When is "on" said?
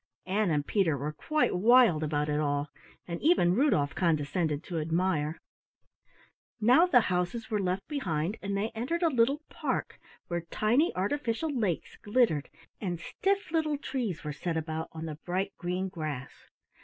14.91-15.05